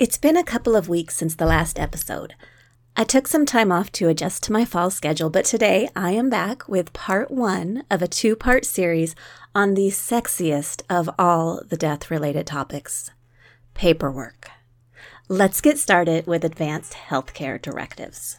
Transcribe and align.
It's 0.00 0.16
been 0.16 0.38
a 0.38 0.42
couple 0.42 0.76
of 0.76 0.88
weeks 0.88 1.14
since 1.14 1.34
the 1.34 1.44
last 1.44 1.78
episode. 1.78 2.34
I 2.96 3.04
took 3.04 3.26
some 3.26 3.44
time 3.44 3.70
off 3.70 3.92
to 3.92 4.08
adjust 4.08 4.42
to 4.44 4.52
my 4.52 4.64
fall 4.64 4.88
schedule, 4.88 5.28
but 5.28 5.44
today 5.44 5.90
I 5.94 6.12
am 6.12 6.30
back 6.30 6.66
with 6.66 6.94
part 6.94 7.30
one 7.30 7.84
of 7.90 8.00
a 8.00 8.08
two 8.08 8.34
part 8.34 8.64
series 8.64 9.14
on 9.54 9.74
the 9.74 9.88
sexiest 9.88 10.80
of 10.88 11.10
all 11.18 11.60
the 11.68 11.76
death 11.76 12.10
related 12.10 12.46
topics 12.46 13.10
paperwork. 13.74 14.48
Let's 15.28 15.60
get 15.60 15.78
started 15.78 16.26
with 16.26 16.46
advanced 16.46 16.94
healthcare 16.94 17.60
directives. 17.60 18.38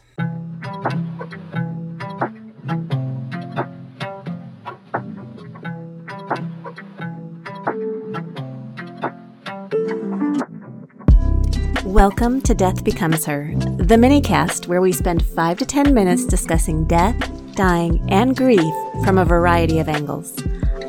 Welcome 12.02 12.42
to 12.42 12.52
Death 12.52 12.82
Becomes 12.82 13.24
Her, 13.26 13.52
the 13.54 13.94
minicast 13.94 14.66
where 14.66 14.80
we 14.80 14.90
spend 14.90 15.24
5 15.24 15.58
to 15.58 15.64
10 15.64 15.94
minutes 15.94 16.24
discussing 16.24 16.84
death, 16.84 17.14
dying, 17.54 18.04
and 18.10 18.36
grief 18.36 18.74
from 19.04 19.18
a 19.18 19.24
variety 19.24 19.78
of 19.78 19.88
angles. 19.88 20.36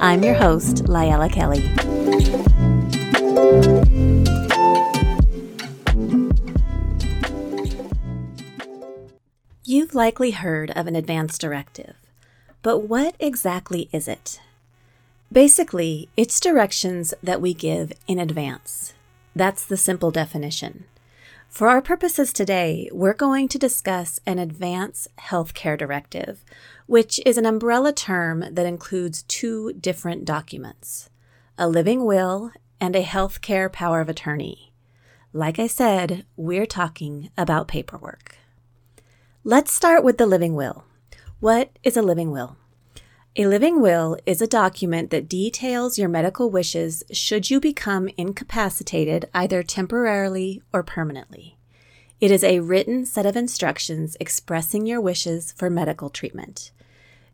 I'm 0.01 0.23
your 0.23 0.33
host, 0.33 0.85
Layla 0.85 1.31
Kelly. 1.31 1.61
You've 9.63 9.93
likely 9.93 10.31
heard 10.31 10.71
of 10.71 10.87
an 10.87 10.95
advance 10.95 11.37
directive, 11.37 11.93
but 12.63 12.89
what 12.89 13.13
exactly 13.19 13.87
is 13.91 14.07
it? 14.07 14.41
Basically, 15.31 16.09
it's 16.17 16.39
directions 16.39 17.13
that 17.21 17.39
we 17.39 17.53
give 17.53 17.93
in 18.07 18.17
advance. 18.17 18.93
That's 19.35 19.63
the 19.63 19.77
simple 19.77 20.09
definition. 20.09 20.85
For 21.53 21.69
our 21.69 21.83
purposes 21.83 22.33
today, 22.33 22.89
we're 22.91 23.13
going 23.13 23.47
to 23.49 23.59
discuss 23.59 24.19
an 24.25 24.39
advance 24.39 25.07
healthcare 25.19 25.77
directive, 25.77 26.43
which 26.87 27.19
is 27.27 27.37
an 27.37 27.45
umbrella 27.45 27.93
term 27.93 28.43
that 28.49 28.65
includes 28.65 29.21
two 29.21 29.71
different 29.73 30.25
documents 30.25 31.11
a 31.55 31.67
living 31.67 32.05
will 32.05 32.51
and 32.81 32.95
a 32.95 33.03
healthcare 33.03 33.71
power 33.71 34.01
of 34.01 34.09
attorney. 34.09 34.73
Like 35.31 35.59
I 35.59 35.67
said, 35.67 36.25
we're 36.35 36.65
talking 36.65 37.29
about 37.37 37.67
paperwork. 37.67 38.35
Let's 39.43 39.71
start 39.71 40.03
with 40.03 40.17
the 40.17 40.25
living 40.25 40.55
will. 40.55 40.85
What 41.39 41.77
is 41.83 41.95
a 41.95 42.01
living 42.01 42.31
will? 42.31 42.57
A 43.35 43.47
living 43.47 43.81
will 43.81 44.15
is 44.27 44.43
a 44.43 44.47
document 44.47 45.09
that 45.09 45.27
details 45.27 45.97
your 45.97 46.07
medical 46.07 46.51
wishes 46.51 47.01
should 47.11 47.49
you 47.49 47.59
become 47.59 48.07
incapacitated 48.15 49.27
either 49.33 49.63
temporarily 49.63 50.61
or 50.71 50.83
permanently. 50.83 51.57
It 52.21 52.29
is 52.29 52.43
a 52.43 52.59
written 52.59 53.07
set 53.07 53.25
of 53.25 53.35
instructions 53.35 54.15
expressing 54.19 54.85
your 54.85 55.01
wishes 55.01 55.51
for 55.51 55.71
medical 55.71 56.11
treatment. 56.11 56.69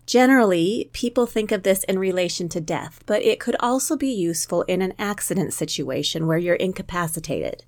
Generally, 0.06 0.90
people 0.94 1.26
think 1.26 1.52
of 1.52 1.64
this 1.64 1.84
in 1.84 2.00
relation 2.00 2.48
to 2.48 2.62
death, 2.62 3.04
but 3.06 3.22
it 3.22 3.42
could 3.42 3.58
also 3.60 3.98
be 3.98 4.08
useful 4.08 4.62
in 4.70 4.82
an 4.82 4.94
accident 4.98 5.54
situation 5.54 6.28
where 6.28 6.38
you're 6.38 6.56
incapacitated. 6.56 7.66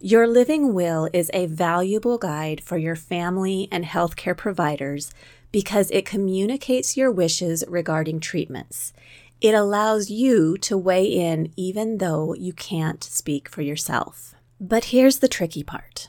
Your 0.00 0.26
living 0.26 0.72
will 0.72 1.10
is 1.12 1.30
a 1.34 1.46
valuable 1.46 2.18
guide 2.18 2.62
for 2.62 2.78
your 2.78 2.96
family 2.96 3.68
and 3.70 3.84
healthcare 3.84 4.36
providers 4.36 5.10
because 5.52 5.90
it 5.90 6.06
communicates 6.06 6.96
your 6.96 7.10
wishes 7.10 7.64
regarding 7.68 8.20
treatments. 8.20 8.92
It 9.40 9.54
allows 9.54 10.10
you 10.10 10.58
to 10.58 10.76
weigh 10.76 11.06
in 11.06 11.52
even 11.56 11.98
though 11.98 12.34
you 12.34 12.52
can't 12.52 13.02
speak 13.04 13.48
for 13.48 13.62
yourself. 13.62 14.34
But 14.60 14.86
here's 14.86 15.20
the 15.20 15.28
tricky 15.28 15.62
part 15.62 16.08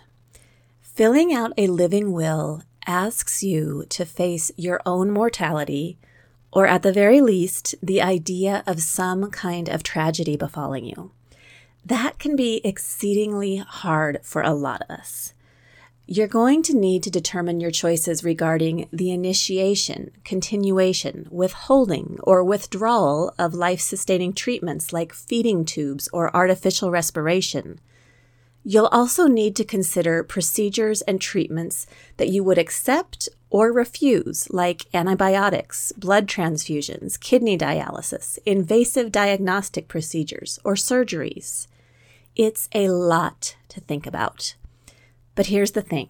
filling 0.81 1.33
out 1.33 1.53
a 1.57 1.67
living 1.67 2.11
will 2.11 2.63
asks 2.85 3.43
you 3.43 3.85
to 3.89 4.03
face 4.03 4.51
your 4.57 4.81
own 4.85 5.11
mortality, 5.11 5.97
or 6.51 6.65
at 6.65 6.81
the 6.81 6.91
very 6.91 7.22
least, 7.22 7.75
the 7.81 8.01
idea 8.01 8.63
of 8.66 8.81
some 8.81 9.29
kind 9.29 9.69
of 9.69 9.83
tragedy 9.83 10.35
befalling 10.35 10.85
you. 10.85 11.11
That 11.85 12.17
can 12.17 12.35
be 12.35 12.61
exceedingly 12.66 13.57
hard 13.57 14.19
for 14.23 14.41
a 14.41 14.53
lot 14.53 14.81
of 14.81 14.89
us. 14.89 15.33
You're 16.12 16.28
going 16.28 16.64
to 16.64 16.75
need 16.75 17.03
to 17.03 17.12
determine 17.12 17.59
your 17.59 17.70
choices 17.70 18.24
regarding 18.24 18.90
the 18.92 19.12
initiation, 19.12 20.09
continuation, 20.24 21.28
withholding, 21.30 22.18
or 22.24 22.44
withdrawal 22.44 23.31
of 23.38 23.53
life 23.53 23.80
sustaining 23.80 24.34
treatments 24.34 24.92
like 24.92 25.14
feeding 25.14 25.66
tubes 25.66 26.09
or 26.12 26.36
artificial 26.36 26.90
respiration. 26.90 27.80
You'll 28.64 28.88
also 28.88 29.28
need 29.28 29.56
to 29.58 29.64
consider 29.64 30.24
procedures 30.24 31.03
and 31.03 31.22
treatments 31.22 31.86
that 32.18 32.30
you 32.30 32.44
would 32.44 32.58
accept 32.58 33.30
or 33.52 33.72
refuse, 33.72 34.50
like 34.50 34.88
antibiotics, 34.96 35.91
blood 35.91 36.26
transfusions, 36.26 37.20
kidney 37.20 37.56
dialysis, 37.56 38.40
invasive 38.47 39.12
diagnostic 39.12 39.88
procedures, 39.88 40.58
or 40.64 40.74
surgeries. 40.74 41.68
It's 42.36 42.68
a 42.74 42.90
lot 42.90 43.58
to 43.68 43.80
think 43.80 44.08
about. 44.08 44.56
But 45.39 45.47
here's 45.47 45.72
the 45.72 45.81
thing 45.81 46.09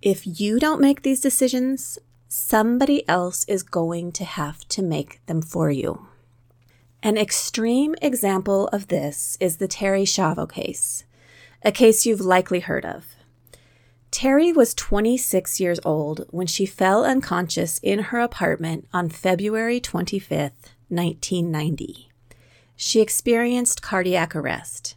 if 0.00 0.40
you 0.40 0.58
don't 0.58 0.80
make 0.80 1.02
these 1.02 1.20
decisions, 1.20 1.98
somebody 2.28 3.06
else 3.06 3.44
is 3.44 3.62
going 3.62 4.10
to 4.12 4.24
have 4.24 4.66
to 4.68 4.80
make 4.80 5.20
them 5.26 5.42
for 5.42 5.70
you. 5.70 6.06
An 7.02 7.18
extreme 7.18 7.94
example 8.00 8.68
of 8.68 8.88
this 8.88 9.36
is 9.38 9.58
the 9.58 9.68
Terri 9.68 10.04
Schiavo 10.04 10.50
case, 10.50 11.04
a 11.62 11.70
case 11.70 12.06
you've 12.06 12.22
likely 12.22 12.60
heard 12.60 12.86
of. 12.86 13.16
Terri 14.10 14.56
was 14.56 14.72
26 14.72 15.60
years 15.60 15.78
old 15.84 16.24
when 16.30 16.46
she 16.46 16.64
fell 16.64 17.04
unconscious 17.04 17.78
in 17.82 17.98
her 18.04 18.18
apartment 18.18 18.88
on 18.94 19.10
February 19.10 19.78
25, 19.78 20.52
1990. 20.88 22.08
She 22.76 23.02
experienced 23.02 23.82
cardiac 23.82 24.34
arrest. 24.34 24.94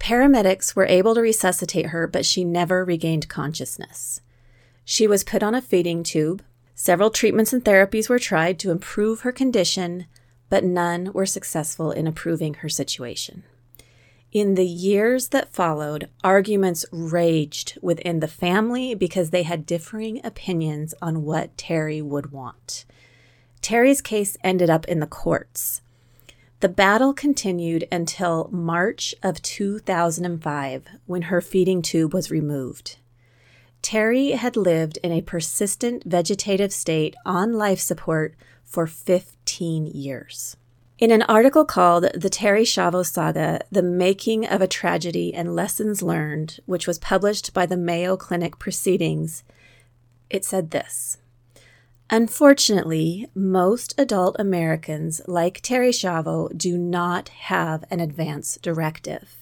Paramedics 0.00 0.74
were 0.74 0.86
able 0.86 1.14
to 1.14 1.20
resuscitate 1.20 1.86
her, 1.86 2.06
but 2.06 2.26
she 2.26 2.42
never 2.42 2.84
regained 2.84 3.28
consciousness. 3.28 4.22
She 4.84 5.06
was 5.06 5.22
put 5.22 5.42
on 5.42 5.54
a 5.54 5.62
feeding 5.62 6.02
tube. 6.02 6.42
Several 6.74 7.10
treatments 7.10 7.52
and 7.52 7.62
therapies 7.62 8.08
were 8.08 8.18
tried 8.18 8.58
to 8.60 8.70
improve 8.70 9.20
her 9.20 9.30
condition, 9.30 10.06
but 10.48 10.64
none 10.64 11.12
were 11.12 11.26
successful 11.26 11.92
in 11.92 12.06
improving 12.06 12.54
her 12.54 12.68
situation. 12.68 13.44
In 14.32 14.54
the 14.54 14.66
years 14.66 15.28
that 15.28 15.52
followed, 15.52 16.08
arguments 16.24 16.86
raged 16.90 17.78
within 17.82 18.20
the 18.20 18.28
family 18.28 18.94
because 18.94 19.30
they 19.30 19.42
had 19.42 19.66
differing 19.66 20.24
opinions 20.24 20.94
on 21.02 21.24
what 21.24 21.56
Terri 21.56 22.02
would 22.02 22.32
want. 22.32 22.84
Terri's 23.60 24.00
case 24.00 24.36
ended 24.42 24.70
up 24.70 24.86
in 24.86 25.00
the 25.00 25.06
courts. 25.06 25.82
The 26.60 26.68
battle 26.68 27.14
continued 27.14 27.88
until 27.90 28.50
March 28.52 29.14
of 29.22 29.40
2005 29.40 30.88
when 31.06 31.22
her 31.22 31.40
feeding 31.40 31.80
tube 31.80 32.12
was 32.12 32.30
removed. 32.30 32.98
Terri 33.82 34.34
had 34.34 34.58
lived 34.58 34.98
in 35.02 35.10
a 35.10 35.22
persistent 35.22 36.04
vegetative 36.04 36.70
state 36.70 37.14
on 37.24 37.54
life 37.54 37.80
support 37.80 38.34
for 38.62 38.86
15 38.86 39.86
years. 39.86 40.58
In 40.98 41.10
an 41.10 41.22
article 41.22 41.64
called 41.64 42.02
The 42.14 42.28
Terri 42.28 42.66
Schiavo 42.66 43.06
Saga 43.06 43.62
The 43.72 43.82
Making 43.82 44.46
of 44.46 44.60
a 44.60 44.68
Tragedy 44.68 45.32
and 45.32 45.56
Lessons 45.56 46.02
Learned, 46.02 46.60
which 46.66 46.86
was 46.86 46.98
published 46.98 47.54
by 47.54 47.64
the 47.64 47.78
Mayo 47.78 48.18
Clinic 48.18 48.58
Proceedings, 48.58 49.44
it 50.28 50.44
said 50.44 50.72
this 50.72 51.16
Unfortunately, 52.12 53.28
most 53.36 53.94
adult 53.96 54.34
Americans, 54.40 55.20
like 55.28 55.62
Terri 55.62 55.90
Schiavo, 55.90 56.48
do 56.58 56.76
not 56.76 57.28
have 57.28 57.84
an 57.88 58.00
advance 58.00 58.58
directive. 58.60 59.36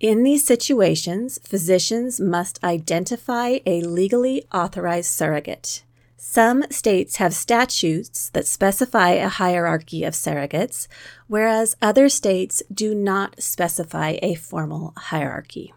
In 0.00 0.24
these 0.24 0.44
situations, 0.44 1.38
physicians 1.44 2.20
must 2.20 2.62
identify 2.64 3.60
a 3.64 3.82
legally 3.82 4.44
authorized 4.52 5.10
surrogate. 5.10 5.84
Some 6.16 6.64
states 6.70 7.16
have 7.16 7.32
statutes 7.32 8.30
that 8.30 8.48
specify 8.48 9.10
a 9.10 9.28
hierarchy 9.28 10.02
of 10.02 10.14
surrogates, 10.14 10.88
whereas 11.28 11.76
other 11.80 12.08
states 12.08 12.64
do 12.74 12.96
not 12.96 13.40
specify 13.40 14.16
a 14.22 14.34
formal 14.34 14.92
hierarchy. 14.96 15.72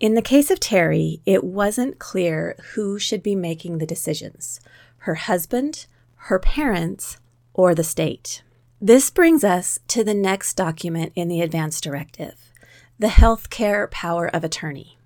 In 0.00 0.14
the 0.14 0.22
case 0.22 0.50
of 0.50 0.58
Terri, 0.58 1.20
it 1.24 1.44
wasn't 1.44 2.00
clear 2.00 2.56
who 2.74 2.98
should 2.98 3.22
be 3.22 3.36
making 3.36 3.78
the 3.78 3.86
decisions 3.86 4.60
her 4.98 5.14
husband, 5.16 5.86
her 6.16 6.38
parents, 6.38 7.18
or 7.54 7.74
the 7.74 7.84
state. 7.84 8.42
This 8.80 9.10
brings 9.10 9.42
us 9.42 9.80
to 9.88 10.04
the 10.04 10.14
next 10.14 10.54
document 10.54 11.12
in 11.14 11.28
the 11.28 11.40
Advance 11.40 11.80
Directive 11.80 12.52
the 13.00 13.06
Healthcare 13.06 13.88
Power 13.92 14.26
of 14.26 14.42
Attorney. 14.42 14.98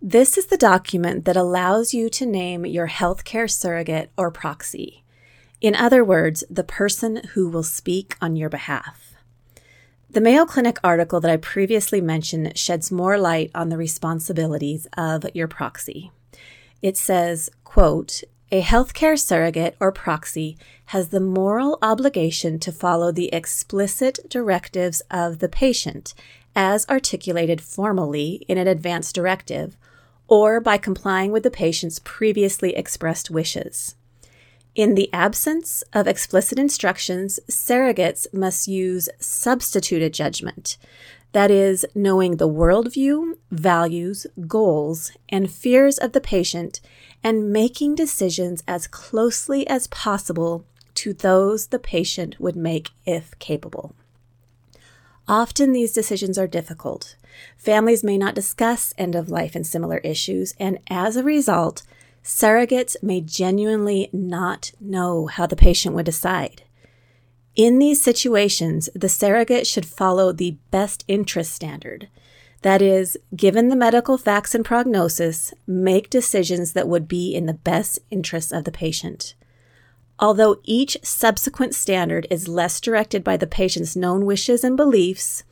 This 0.00 0.36
is 0.36 0.46
the 0.46 0.56
document 0.56 1.24
that 1.24 1.36
allows 1.36 1.94
you 1.94 2.10
to 2.10 2.26
name 2.26 2.66
your 2.66 2.88
healthcare 2.88 3.48
surrogate 3.48 4.10
or 4.16 4.32
proxy. 4.32 5.04
In 5.60 5.76
other 5.76 6.04
words, 6.04 6.42
the 6.50 6.64
person 6.64 7.22
who 7.34 7.48
will 7.48 7.62
speak 7.62 8.16
on 8.20 8.34
your 8.34 8.48
behalf. 8.48 9.14
The 10.10 10.20
Mayo 10.20 10.44
Clinic 10.44 10.78
article 10.82 11.20
that 11.20 11.30
I 11.30 11.36
previously 11.36 12.00
mentioned 12.00 12.58
sheds 12.58 12.90
more 12.90 13.16
light 13.16 13.52
on 13.54 13.68
the 13.68 13.76
responsibilities 13.76 14.88
of 14.96 15.24
your 15.32 15.46
proxy. 15.46 16.10
It 16.82 16.96
says, 16.96 17.48
quote, 17.62 18.22
a 18.52 18.60
healthcare 18.60 19.18
surrogate 19.18 19.74
or 19.80 19.90
proxy 19.90 20.58
has 20.86 21.08
the 21.08 21.20
moral 21.20 21.78
obligation 21.80 22.58
to 22.58 22.70
follow 22.70 23.10
the 23.10 23.32
explicit 23.32 24.18
directives 24.28 25.00
of 25.10 25.38
the 25.38 25.48
patient 25.48 26.12
as 26.54 26.86
articulated 26.90 27.62
formally 27.62 28.44
in 28.48 28.58
an 28.58 28.68
advance 28.68 29.10
directive 29.10 29.74
or 30.28 30.60
by 30.60 30.76
complying 30.76 31.32
with 31.32 31.42
the 31.42 31.50
patient's 31.50 31.98
previously 32.04 32.76
expressed 32.76 33.30
wishes. 33.30 33.94
In 34.74 34.96
the 34.96 35.10
absence 35.14 35.82
of 35.94 36.06
explicit 36.06 36.58
instructions, 36.58 37.40
surrogates 37.50 38.26
must 38.34 38.68
use 38.68 39.08
substituted 39.18 40.12
judgment, 40.12 40.76
that 41.32 41.50
is, 41.50 41.86
knowing 41.94 42.36
the 42.36 42.48
worldview, 42.48 43.34
values, 43.50 44.26
goals, 44.46 45.12
and 45.28 45.50
fears 45.50 45.98
of 45.98 46.12
the 46.12 46.20
patient 46.20 46.80
and 47.24 47.52
making 47.52 47.94
decisions 47.94 48.62
as 48.68 48.86
closely 48.86 49.66
as 49.66 49.86
possible 49.86 50.64
to 50.94 51.12
those 51.12 51.68
the 51.68 51.78
patient 51.78 52.38
would 52.38 52.56
make 52.56 52.90
if 53.06 53.38
capable. 53.38 53.94
Often 55.26 55.72
these 55.72 55.92
decisions 55.92 56.36
are 56.36 56.46
difficult. 56.46 57.16
Families 57.56 58.04
may 58.04 58.18
not 58.18 58.34
discuss 58.34 58.92
end 58.98 59.14
of 59.14 59.30
life 59.30 59.54
and 59.54 59.66
similar 59.66 59.98
issues, 59.98 60.54
and 60.58 60.78
as 60.88 61.16
a 61.16 61.22
result, 61.22 61.82
surrogates 62.22 62.96
may 63.02 63.20
genuinely 63.20 64.10
not 64.12 64.72
know 64.80 65.26
how 65.26 65.46
the 65.46 65.56
patient 65.56 65.94
would 65.94 66.06
decide. 66.06 66.62
In 67.54 67.78
these 67.78 68.02
situations, 68.02 68.88
the 68.94 69.10
surrogate 69.10 69.66
should 69.66 69.84
follow 69.84 70.32
the 70.32 70.56
best 70.70 71.04
interest 71.06 71.52
standard. 71.52 72.08
That 72.62 72.80
is, 72.80 73.18
given 73.36 73.68
the 73.68 73.76
medical 73.76 74.16
facts 74.16 74.54
and 74.54 74.64
prognosis, 74.64 75.52
make 75.66 76.08
decisions 76.08 76.72
that 76.72 76.88
would 76.88 77.08
be 77.08 77.34
in 77.34 77.46
the 77.46 77.54
best 77.54 77.98
interests 78.10 78.52
of 78.52 78.64
the 78.64 78.72
patient. 78.72 79.34
Although 80.18 80.60
each 80.64 80.96
subsequent 81.02 81.74
standard 81.74 82.26
is 82.30 82.48
less 82.48 82.80
directed 82.80 83.24
by 83.24 83.36
the 83.36 83.46
patient's 83.46 83.96
known 83.96 84.24
wishes 84.24 84.62
and 84.62 84.76
beliefs, 84.76 85.42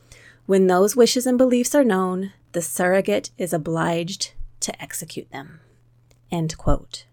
when 0.45 0.67
those 0.67 0.95
wishes 0.95 1.27
and 1.27 1.37
beliefs 1.37 1.75
are 1.75 1.83
known, 1.83 2.31
the 2.53 2.61
surrogate 2.61 3.29
is 3.37 3.53
obliged 3.53 4.33
to 4.61 4.81
execute 4.81 5.29
them. 5.31 5.59
End 6.31 6.57
quote. 6.57 7.05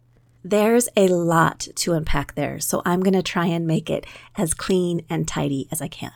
There's 0.45 0.89
a 0.97 1.09
lot 1.09 1.67
to 1.77 1.95
unpack 1.95 2.35
there, 2.35 2.61
so 2.61 2.81
I'm 2.85 3.01
going 3.01 3.15
to 3.15 3.23
try 3.23 3.47
and 3.47 3.67
make 3.67 3.91
it 3.91 4.07
as 4.37 4.55
clean 4.55 5.05
and 5.11 5.27
tidy 5.27 5.69
as 5.73 5.83
I 5.83 5.89
can. 5.89 6.13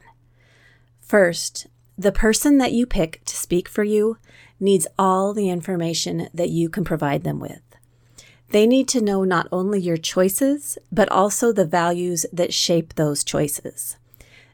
First, 1.01 1.67
the 1.99 2.13
person 2.13 2.59
that 2.59 2.73
you 2.73 2.87
pick 2.87 3.25
to 3.27 3.37
speak 3.37 3.69
for 3.69 3.85
you 3.85 4.17
needs 4.59 4.87
all 4.99 5.35
the 5.35 5.51
information 5.51 6.29
that 6.33 6.51
you 6.51 6.69
can 6.69 6.85
provide 6.85 7.25
them 7.25 7.41
with. 7.41 7.61
They 8.51 8.67
need 8.67 8.87
to 8.89 9.01
know 9.01 9.25
not 9.25 9.49
only 9.51 9.81
your 9.81 9.97
choices, 9.97 10.79
but 10.91 11.09
also 11.11 11.53
the 11.53 11.65
values 11.65 12.27
that 12.33 12.55
shape 12.55 12.95
those 12.95 13.25
choices. 13.25 13.97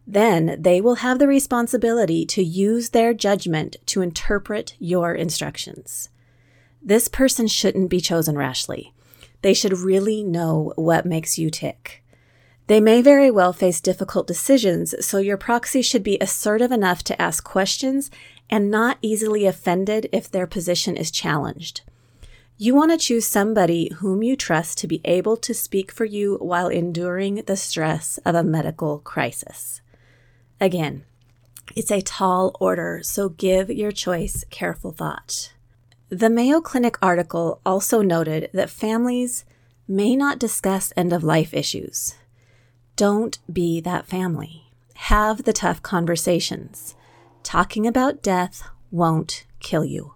Then 0.06 0.56
they 0.58 0.80
will 0.80 0.96
have 0.96 1.18
the 1.18 1.28
responsibility 1.28 2.24
to 2.26 2.42
use 2.42 2.90
their 2.90 3.12
judgment 3.12 3.76
to 3.86 4.00
interpret 4.00 4.74
your 4.78 5.14
instructions. 5.14 6.08
This 6.80 7.08
person 7.08 7.46
shouldn't 7.46 7.90
be 7.90 8.00
chosen 8.00 8.36
rashly. 8.36 8.94
They 9.42 9.54
should 9.54 9.78
really 9.78 10.22
know 10.22 10.72
what 10.76 11.06
makes 11.06 11.38
you 11.38 11.50
tick. 11.50 12.02
They 12.66 12.80
may 12.80 13.00
very 13.00 13.30
well 13.30 13.52
face 13.52 13.80
difficult 13.80 14.26
decisions, 14.26 14.94
so 15.04 15.18
your 15.18 15.38
proxy 15.38 15.80
should 15.80 16.02
be 16.02 16.18
assertive 16.20 16.70
enough 16.70 17.02
to 17.04 17.20
ask 17.20 17.42
questions 17.42 18.10
and 18.50 18.70
not 18.70 18.98
easily 19.00 19.46
offended 19.46 20.08
if 20.12 20.30
their 20.30 20.46
position 20.46 20.96
is 20.96 21.10
challenged. 21.10 21.82
You 22.58 22.74
want 22.74 22.90
to 22.90 22.98
choose 22.98 23.26
somebody 23.26 23.90
whom 23.98 24.22
you 24.22 24.36
trust 24.36 24.78
to 24.78 24.88
be 24.88 25.00
able 25.04 25.36
to 25.38 25.54
speak 25.54 25.92
for 25.92 26.04
you 26.04 26.36
while 26.40 26.68
enduring 26.68 27.36
the 27.46 27.56
stress 27.56 28.18
of 28.18 28.34
a 28.34 28.42
medical 28.42 28.98
crisis. 28.98 29.80
Again, 30.60 31.04
it's 31.76 31.92
a 31.92 32.02
tall 32.02 32.56
order, 32.58 33.00
so 33.02 33.28
give 33.28 33.70
your 33.70 33.92
choice 33.92 34.44
careful 34.50 34.90
thought. 34.90 35.52
The 36.10 36.30
Mayo 36.30 36.62
Clinic 36.62 36.96
article 37.02 37.60
also 37.66 38.00
noted 38.00 38.48
that 38.54 38.70
families 38.70 39.44
may 39.86 40.16
not 40.16 40.38
discuss 40.38 40.90
end 40.96 41.12
of 41.12 41.22
life 41.22 41.52
issues. 41.52 42.14
Don't 42.96 43.38
be 43.52 43.80
that 43.82 44.06
family. 44.06 44.72
Have 44.94 45.44
the 45.44 45.52
tough 45.52 45.82
conversations. 45.82 46.94
Talking 47.42 47.86
about 47.86 48.22
death 48.22 48.62
won't 48.90 49.44
kill 49.60 49.84
you. 49.84 50.14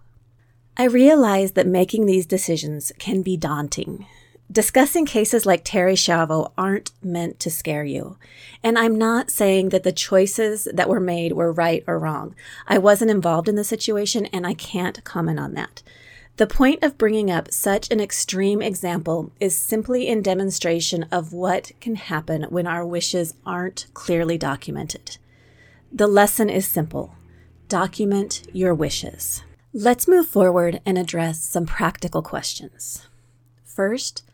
I 0.78 0.84
realize 0.84 1.52
that 1.52 1.66
making 1.66 2.06
these 2.06 2.24
decisions 2.24 2.92
can 2.98 3.20
be 3.20 3.36
daunting. 3.36 4.06
Discussing 4.52 5.06
cases 5.06 5.46
like 5.46 5.64
Terri 5.64 5.94
Schiavo 5.94 6.52
aren't 6.58 6.90
meant 7.02 7.40
to 7.40 7.50
scare 7.50 7.84
you. 7.84 8.18
And 8.62 8.78
I'm 8.78 8.98
not 8.98 9.30
saying 9.30 9.70
that 9.70 9.82
the 9.82 9.92
choices 9.92 10.68
that 10.74 10.90
were 10.90 11.00
made 11.00 11.32
were 11.32 11.50
right 11.50 11.82
or 11.86 11.98
wrong. 11.98 12.34
I 12.66 12.76
wasn't 12.76 13.10
involved 13.10 13.48
in 13.48 13.54
the 13.54 13.64
situation 13.64 14.26
and 14.26 14.46
I 14.46 14.52
can't 14.52 15.02
comment 15.04 15.40
on 15.40 15.54
that. 15.54 15.82
The 16.36 16.46
point 16.46 16.82
of 16.82 16.98
bringing 16.98 17.30
up 17.30 17.50
such 17.50 17.90
an 17.90 17.98
extreme 17.98 18.60
example 18.60 19.32
is 19.40 19.56
simply 19.56 20.06
in 20.06 20.20
demonstration 20.20 21.04
of 21.10 21.32
what 21.32 21.72
can 21.80 21.94
happen 21.94 22.42
when 22.50 22.66
our 22.66 22.84
wishes 22.84 23.32
aren't 23.46 23.86
clearly 23.94 24.36
documented. 24.36 25.16
The 25.90 26.06
lesson 26.06 26.50
is 26.50 26.66
simple 26.66 27.14
document 27.68 28.42
your 28.52 28.74
wishes. 28.74 29.44
Let's 29.72 30.06
move 30.06 30.26
forward 30.26 30.82
and 30.84 30.98
address 30.98 31.40
some 31.40 31.64
practical 31.64 32.20
questions. 32.20 33.08
First, 33.64 34.24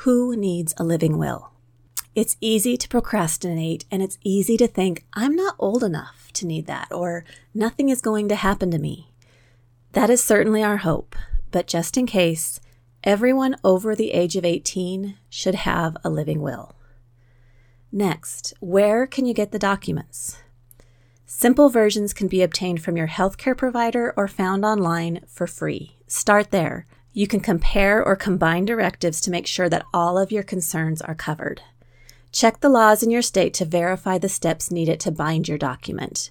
who 0.00 0.36
needs 0.36 0.74
a 0.76 0.84
living 0.84 1.16
will? 1.16 1.52
It's 2.14 2.36
easy 2.40 2.76
to 2.76 2.88
procrastinate 2.88 3.86
and 3.90 4.02
it's 4.02 4.18
easy 4.22 4.56
to 4.58 4.66
think, 4.66 5.04
I'm 5.14 5.34
not 5.34 5.56
old 5.58 5.82
enough 5.82 6.30
to 6.34 6.46
need 6.46 6.66
that, 6.66 6.88
or 6.92 7.24
nothing 7.54 7.88
is 7.88 8.02
going 8.02 8.28
to 8.28 8.36
happen 8.36 8.70
to 8.72 8.78
me. 8.78 9.12
That 9.92 10.10
is 10.10 10.22
certainly 10.22 10.62
our 10.62 10.78
hope, 10.78 11.16
but 11.50 11.66
just 11.66 11.96
in 11.96 12.06
case, 12.06 12.60
everyone 13.04 13.56
over 13.64 13.94
the 13.94 14.10
age 14.10 14.36
of 14.36 14.44
18 14.44 15.16
should 15.30 15.54
have 15.54 15.96
a 16.04 16.10
living 16.10 16.42
will. 16.42 16.74
Next, 17.90 18.52
where 18.60 19.06
can 19.06 19.24
you 19.24 19.32
get 19.32 19.50
the 19.50 19.58
documents? 19.58 20.38
Simple 21.24 21.70
versions 21.70 22.12
can 22.12 22.28
be 22.28 22.42
obtained 22.42 22.82
from 22.82 22.98
your 22.98 23.08
healthcare 23.08 23.56
provider 23.56 24.12
or 24.14 24.28
found 24.28 24.64
online 24.64 25.20
for 25.26 25.46
free. 25.46 25.96
Start 26.06 26.50
there. 26.50 26.86
You 27.16 27.26
can 27.26 27.40
compare 27.40 28.04
or 28.04 28.14
combine 28.14 28.66
directives 28.66 29.22
to 29.22 29.30
make 29.30 29.46
sure 29.46 29.70
that 29.70 29.86
all 29.94 30.18
of 30.18 30.30
your 30.30 30.42
concerns 30.42 31.00
are 31.00 31.14
covered. 31.14 31.62
Check 32.30 32.60
the 32.60 32.68
laws 32.68 33.02
in 33.02 33.10
your 33.10 33.22
state 33.22 33.54
to 33.54 33.64
verify 33.64 34.18
the 34.18 34.28
steps 34.28 34.70
needed 34.70 35.00
to 35.00 35.10
bind 35.10 35.48
your 35.48 35.56
document. 35.56 36.30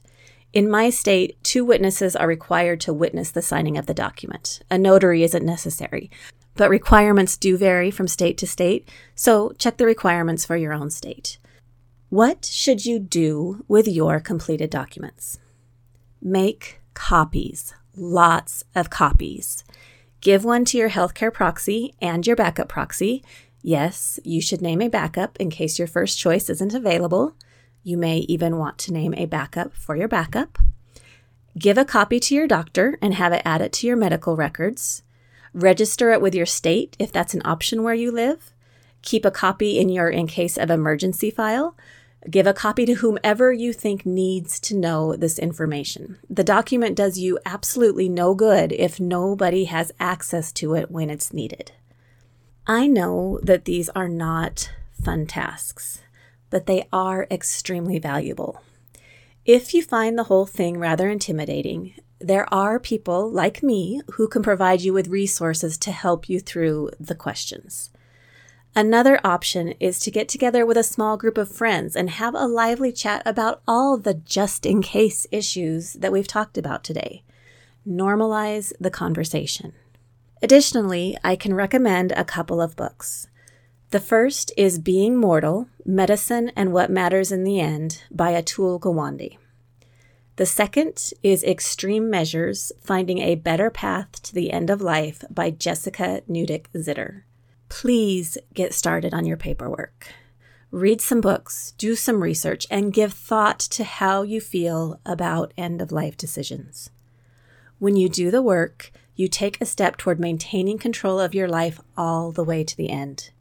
In 0.54 0.70
my 0.70 0.92
state, 0.92 1.44
two 1.44 1.66
witnesses 1.66 2.16
are 2.16 2.28
required 2.28 2.80
to 2.82 2.94
witness 2.94 3.32
the 3.32 3.42
signing 3.42 3.80
of 3.80 3.88
the 3.88 3.96
document. 3.96 4.62
A 4.70 4.78
notary 4.78 5.24
isn't 5.24 5.44
necessary, 5.44 6.12
but 6.54 6.70
requirements 6.70 7.36
do 7.36 7.58
vary 7.58 7.90
from 7.90 8.08
state 8.08 8.38
to 8.38 8.46
state, 8.46 8.88
so 9.16 9.54
check 9.58 9.78
the 9.78 9.88
requirements 9.88 10.46
for 10.46 10.56
your 10.56 10.72
own 10.72 10.92
state. 10.92 11.40
What 12.10 12.46
should 12.46 12.86
you 12.86 13.00
do 13.00 13.66
with 13.68 13.88
your 13.88 14.20
completed 14.20 14.70
documents? 14.70 15.40
Make 16.22 16.80
copies, 16.94 17.74
lots 17.96 18.64
of 18.76 18.92
copies. 18.92 19.64
Give 20.26 20.44
one 20.44 20.66
to 20.66 20.78
your 20.80 20.90
healthcare 20.90 21.32
proxy 21.32 21.94
and 22.02 22.26
your 22.26 22.36
backup 22.36 22.68
proxy. 22.68 23.24
Yes, 23.62 24.20
you 24.24 24.42
should 24.42 24.60
name 24.60 24.82
a 24.82 24.88
backup 24.88 25.38
in 25.40 25.52
case 25.52 25.78
your 25.78 25.88
first 25.88 26.18
choice 26.18 26.50
isn't 26.50 26.74
available. 26.74 27.36
You 27.84 27.96
may 27.96 28.18
even 28.22 28.58
want 28.58 28.80
to 28.80 28.92
name 28.92 29.14
a 29.14 29.28
backup 29.28 29.76
for 29.76 29.96
your 29.96 30.08
backup. 30.08 30.58
Give 31.60 31.78
a 31.78 31.86
copy 31.86 32.20
to 32.22 32.34
your 32.34 32.48
doctor 32.48 32.98
and 33.04 33.14
have 33.14 33.34
it 33.34 33.44
added 33.46 33.72
to 33.74 33.86
your 33.86 33.98
medical 33.98 34.36
records. 34.36 35.04
Register 35.54 36.10
it 36.10 36.22
with 36.22 36.34
your 36.34 36.48
state 36.48 36.96
if 36.98 37.12
that's 37.12 37.36
an 37.36 37.44
option 37.46 37.84
where 37.84 37.94
you 37.94 38.12
live. 38.12 38.52
Keep 39.04 39.26
a 39.26 39.30
copy 39.30 39.78
in 39.78 39.90
your 39.90 40.10
in 40.10 40.26
case 40.26 40.58
of 40.58 40.72
emergency 40.72 41.30
file. 41.30 41.78
Give 42.30 42.48
a 42.48 42.54
copy 42.54 42.86
to 42.88 42.96
whomever 42.96 43.54
you 43.54 43.72
think 43.72 44.06
needs 44.06 44.60
to 44.62 44.76
know 44.76 45.16
this 45.16 45.38
information. 45.38 46.18
The 46.30 46.44
document 46.44 46.96
does 46.96 47.20
you 47.20 47.38
absolutely 47.46 48.10
no 48.10 48.34
good 48.34 48.72
if 48.72 49.00
nobody 49.00 49.66
has 49.66 49.92
access 50.00 50.52
to 50.54 50.74
it 50.74 50.90
when 50.90 51.10
it's 51.10 51.34
needed. 51.34 51.72
I 52.66 52.88
know 52.88 53.40
that 53.44 53.66
these 53.66 53.90
are 53.90 54.10
not 54.10 54.72
fun 55.04 55.28
tasks, 55.28 56.02
but 56.50 56.66
they 56.66 56.88
are 56.92 57.28
extremely 57.30 58.00
valuable. 58.00 58.62
If 59.46 59.76
you 59.76 59.84
find 59.84 60.18
the 60.18 60.24
whole 60.24 60.48
thing 60.48 60.80
rather 60.80 61.08
intimidating, 61.08 61.94
there 62.20 62.52
are 62.52 62.80
people 62.80 63.30
like 63.30 63.62
me 63.62 64.02
who 64.14 64.28
can 64.28 64.42
provide 64.42 64.82
you 64.82 64.94
with 64.94 65.10
resources 65.10 65.78
to 65.80 65.92
help 65.92 66.28
you 66.28 66.40
through 66.40 66.90
the 67.00 67.14
questions. 67.14 67.92
Another 68.78 69.22
option 69.24 69.74
is 69.80 70.00
to 70.02 70.12
get 70.12 70.28
together 70.28 70.66
with 70.66 70.76
a 70.76 70.84
small 70.84 71.16
group 71.16 71.38
of 71.38 71.50
friends 71.50 71.96
and 71.96 72.10
have 72.10 72.36
a 72.36 72.46
lively 72.46 72.92
chat 72.92 73.22
about 73.26 73.62
all 73.66 73.98
the 73.98 74.16
just 74.16 74.66
in 74.66 74.82
case 74.82 75.26
issues 75.32 75.94
that 75.94 76.12
we've 76.12 76.28
talked 76.28 76.58
about 76.58 76.84
today. 76.84 77.24
Normalize 77.88 78.74
the 78.78 78.90
conversation. 78.90 79.72
Additionally, 80.42 81.16
I 81.24 81.38
can 81.38 81.54
recommend 81.54 82.12
a 82.12 82.26
couple 82.26 82.62
of 82.62 82.76
books. 82.76 83.28
The 83.92 84.02
first 84.02 84.52
is 84.58 84.78
Being 84.78 85.16
Mortal 85.16 85.70
Medicine 85.86 86.52
and 86.54 86.74
What 86.74 86.90
Matters 86.90 87.32
in 87.32 87.46
the 87.46 87.62
End 87.62 88.02
by 88.12 88.34
Atul 88.34 88.78
Gawande. 88.78 89.38
The 90.36 90.46
second 90.46 91.14
is 91.24 91.46
Extreme 91.46 92.10
Measures 92.10 92.74
Finding 92.82 93.20
a 93.20 93.36
Better 93.36 93.70
Path 93.70 94.22
to 94.24 94.34
the 94.34 94.52
End 94.52 94.70
of 94.70 94.82
Life 94.82 95.24
by 95.30 95.50
Jessica 95.50 96.24
Nutik 96.30 96.66
Zitter. 96.76 97.22
Please 97.70 98.38
get 98.54 98.74
started 98.74 99.14
on 99.14 99.26
your 99.26 99.38
paperwork. 99.38 100.08
Read 100.72 101.00
some 101.02 101.22
books, 101.22 101.74
do 101.78 101.96
some 101.96 102.22
research, 102.22 102.68
and 102.70 102.94
give 102.94 103.14
thought 103.14 103.60
to 103.60 103.84
how 103.84 104.24
you 104.24 104.42
feel 104.42 105.00
about 105.06 105.54
end 105.58 105.82
of 105.82 105.92
life 105.92 106.18
decisions. 106.18 106.90
When 107.80 107.96
you 107.96 108.10
do 108.10 108.32
the 108.32 108.42
work, 108.42 108.92
you 109.16 109.28
take 109.28 109.60
a 109.60 109.66
step 109.66 109.98
toward 109.98 110.20
maintaining 110.20 110.78
control 110.78 111.20
of 111.20 111.34
your 111.34 111.48
life 111.48 111.80
all 111.96 112.32
the 112.32 112.44
way 112.44 112.64
to 112.64 112.76
the 112.76 112.90
end. 112.90 113.32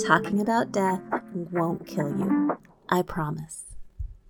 talking 0.07 0.41
about 0.41 0.73
death 0.73 1.01
won't 1.33 1.87
kill 1.87 2.09
you. 2.09 2.59
I 2.89 3.03
promise. 3.03 3.70